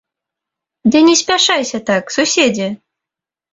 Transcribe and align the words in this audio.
Ды 0.95 1.01
не 1.09 1.13
спяшайся 1.21 1.81
так, 1.91 2.03
суседзе! 2.19 2.73